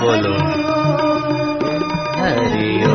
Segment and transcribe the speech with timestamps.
[0.00, 0.34] बोलो।
[2.20, 2.91] हरि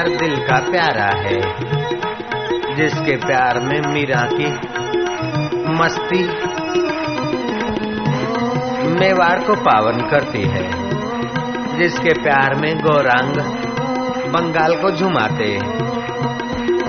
[0.00, 1.40] हर दिल का प्यारा है,
[2.74, 4.52] जिसके प्यार में मीरा की
[5.72, 6.24] मस्ती
[8.88, 10.64] मेवाड़ को पावन करती है,
[11.78, 13.34] जिसके प्यार में गौरांग
[14.32, 15.60] बंगाल को झुमाते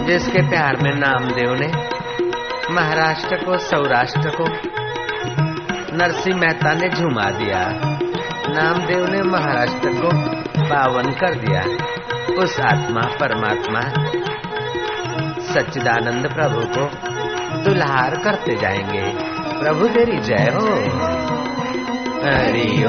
[0.06, 1.68] जिसके प्यार में नामदेव ने
[2.74, 4.46] महाराष्ट्र को, सौराष्ट्र को,
[5.98, 7.68] नरसिंह मेहता ने झुमा दिया,
[8.48, 10.10] नामदेव ने महाराष्ट्र को
[10.66, 11.91] पावन कर दिया।
[12.32, 13.82] उस आत्मा परमात्मा
[15.54, 17.12] सच्चिदानंद प्रभु को
[17.64, 19.14] दुल्हार करते जाएँगे।
[19.60, 20.66] प्रभु तेरी जय हो।
[22.26, 22.84] हरि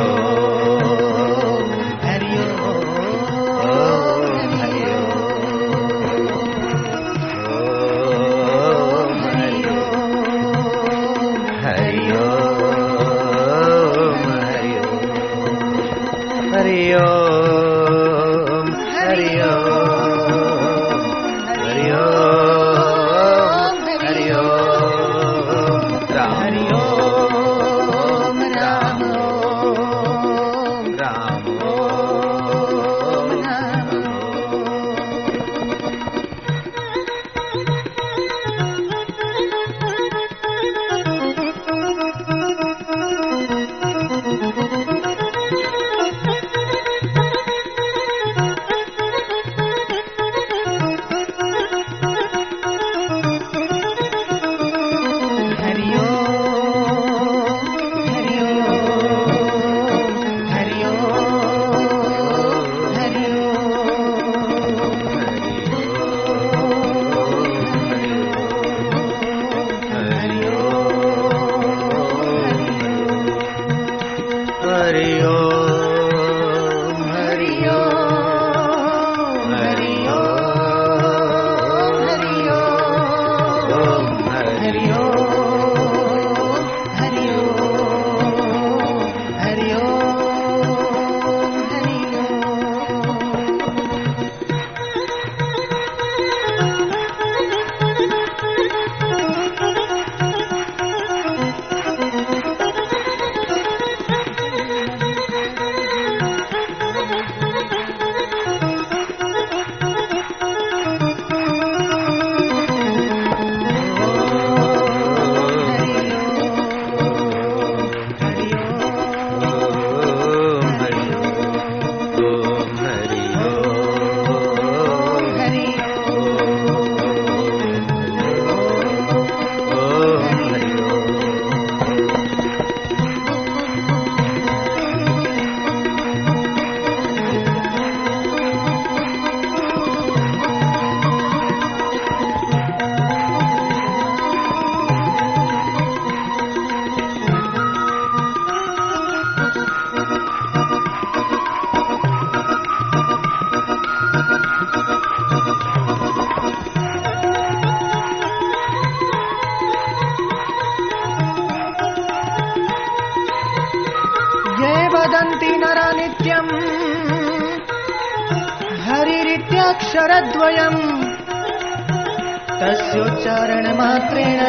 [173.63, 174.41] तस्योच्चारणमात्रेण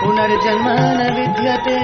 [0.00, 1.78] पुनर्जन्म न विद्यते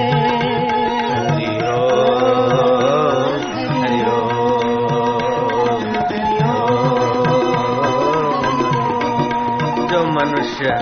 [9.87, 10.75] जो मनुष्य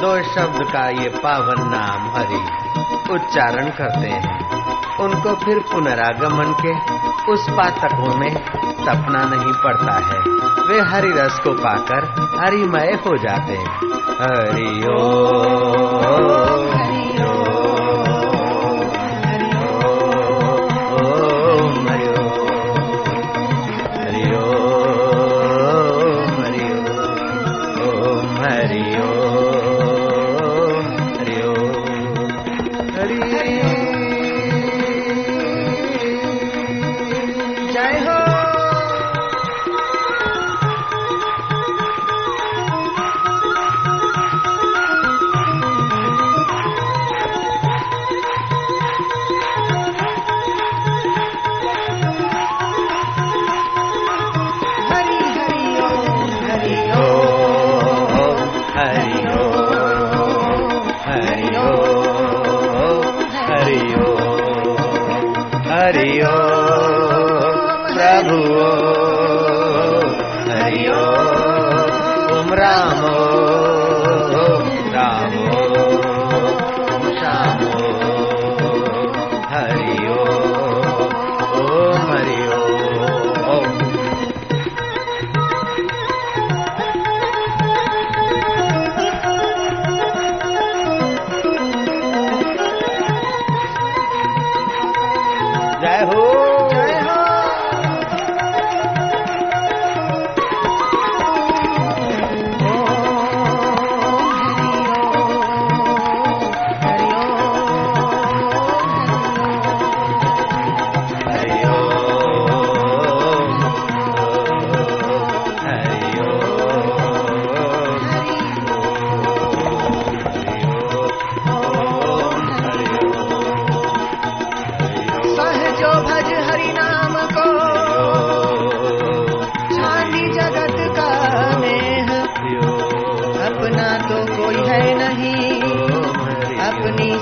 [0.00, 2.42] दो शब्द का ये पावन नाम हरि
[3.14, 4.38] उच्चारण करते हैं,
[4.98, 6.74] उनको फिर पुनरागमन के
[7.32, 8.34] उस पातकों में
[8.86, 10.37] तपना नहीं पड़ता है।
[10.68, 12.04] वे हरी रस को पाकर
[12.40, 13.76] हरिमय हो जाते हैं।
[14.22, 14.84] हरि
[65.88, 67.54] हरि ओम
[67.92, 68.92] प्रभु ओम
[70.48, 70.84] हरि
[72.60, 73.37] राम।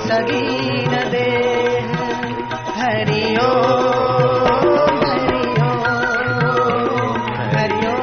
[0.07, 1.29] लगीन दे
[2.77, 3.47] हरिओ
[7.53, 7.95] हरिओ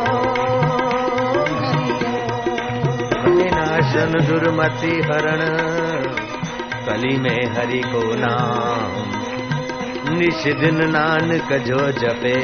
[3.30, 5.44] विनाशन दुर्मति हरण,
[6.86, 9.14] कली में हरि को नाम।
[10.18, 12.38] निश नानक जो जपे,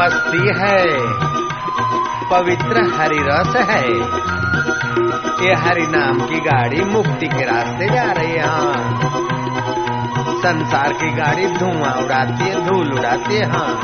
[0.00, 0.86] मस्ती है,
[2.30, 3.90] पवित्र हरि रस है।
[5.46, 9.09] ये हरि नाम की गाड़ी मुक्ति के रास्ते जा रही है।
[10.40, 13.74] संसार की गाड़ी धुआँ उड़ाती है, धूल उड़ाती है हाँ।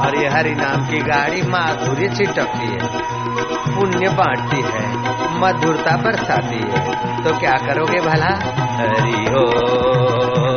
[0.00, 2.78] और ये हरि नाम की गाड़ी माधुरी छिटकती है,
[3.74, 4.92] पुण्य बांटती है,
[5.40, 8.38] मधुरता बरसाती है। तो क्या करोगे भला?
[8.76, 10.47] हरि हो।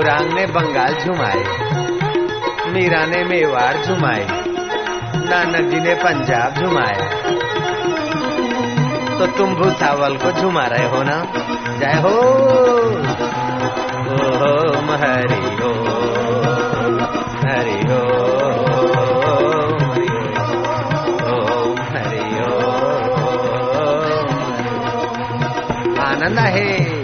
[0.00, 1.40] गौरांग ने बंगाल झुमाए,
[2.72, 4.22] मीरा ने मेवाड़ झुमाए,
[5.24, 7.08] नानक जी ने पंजाब झुमाया
[9.18, 11.18] तो तुम भूसावल को झुमा रहे हो ना?
[11.80, 12.14] जय हो।
[14.12, 15.72] ओम हरि हो
[17.44, 18.00] हरि हो
[21.34, 23.20] ओम हरि ओम
[26.06, 26.99] आनंद है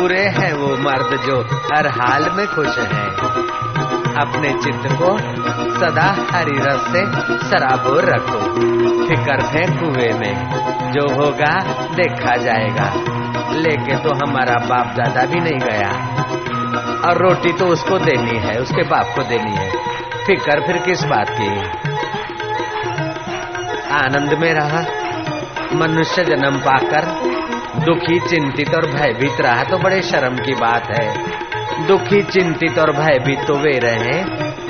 [0.00, 3.16] पूरे हैं वो मर्द जो हर हाल में खुश हैं।
[4.14, 5.18] अपने चित्त को
[5.80, 7.06] सदा हरी रस से
[7.48, 8.38] सराबोर रखो।
[9.08, 10.50] फिकर है कुएँ में,
[10.92, 11.62] जो होगा
[11.94, 12.92] देखा जाएगा।
[13.52, 15.88] लेके तो हमारा बाप दादा भी नहीं गया।
[17.08, 19.72] और रोटी तो उसको देनी है, उसके बाप को देनी है।
[20.26, 21.58] फिकर फिर किस बात की?
[23.90, 24.82] आनंद में रहा,
[25.74, 27.29] मनुष्य जन्म पाकर
[27.80, 31.06] दुखी चिंतित और भयभीत रहा तो बड़े शर्म की बात है।
[31.86, 34.18] दुखी चिंतित और भयभीत तो वे रहे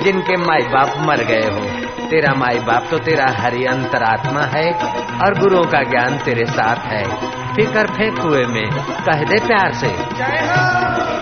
[0.05, 1.61] जिनके माई बाप मर गए हो।
[2.07, 4.73] तेरा माई बाप तो तेरा हरि अंतरात्मा है
[5.25, 7.05] और गुरुओं का ज्ञान तेरे साथ है।
[7.55, 8.71] फिकर फेंक हुए में
[9.05, 9.89] कह दे प्यार से।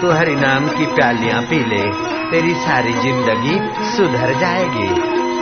[0.00, 1.82] तू हरि नाम की प्यालियाँ पी ले,
[2.30, 3.56] तेरी सारी ज़िंदगी
[3.88, 4.88] सुधर जाएगी।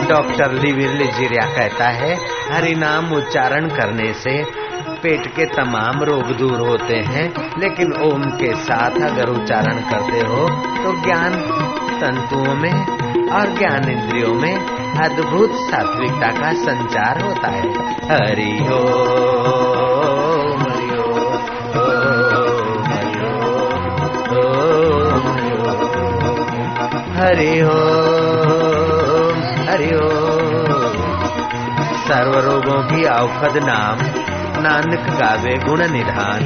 [0.07, 2.15] डॉक्टर लिविर लिजिरिया कहता है,
[2.51, 4.41] हरि नाम उच्चारण करने से
[5.01, 7.25] पेट के तमाम रोग दूर होते हैं,
[7.59, 10.47] लेकिन ओम के साथ अगर उच्चारण करते हो
[10.77, 11.33] तो ज्ञान
[11.99, 12.73] तंतुओं में
[13.31, 14.55] और ज्ञान इंद्रियों में
[14.99, 17.65] अद्भुत सात्विकता का संचार होता है।
[18.11, 18.51] हरि
[27.27, 30.99] हरि ओम हरि ओम
[32.03, 34.03] सर्व रोगों की औखद नाम
[34.63, 36.45] नानक गावे गुण निधान।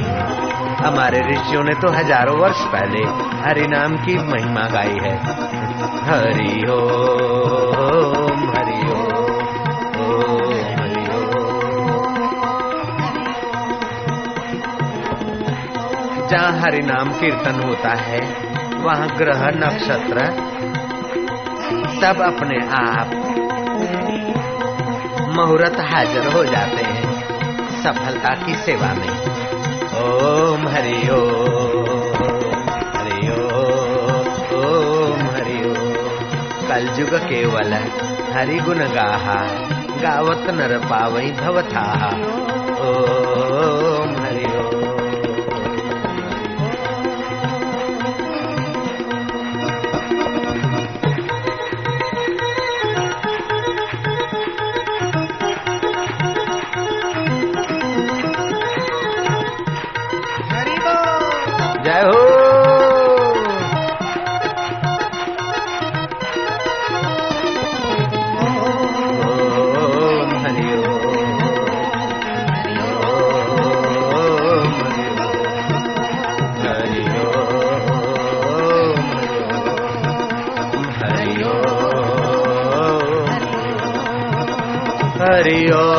[0.80, 3.02] हमारे ऋषियों ने तो हज़ारों वर्ष पहले
[3.44, 5.14] हरि नाम की महिमा गाई है।
[6.08, 8.40] हरि ओम
[16.28, 18.20] जहाँ हरि नाम कीर्तन होता है,
[18.84, 20.50] वहाँ ग्रह नक्षत्र
[22.02, 23.10] सब अपने आप
[25.36, 27.12] मुहूर्त हाजिर हो जाते हैं
[27.82, 29.10] सफलता की सेवा में।
[30.02, 30.96] ओम हरि
[35.34, 35.58] हरि
[36.68, 37.74] कलयुग केवल
[38.34, 39.38] हरि गुण गाहा,
[40.02, 42.08] गावत नर पावई भवथा।
[42.80, 43.41] ओम
[85.52, 85.91] हरि